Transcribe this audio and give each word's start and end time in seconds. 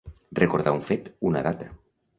Recordar 0.39 0.73
un 0.79 0.83
fet, 0.89 1.13
una 1.33 1.47
data. 1.51 1.71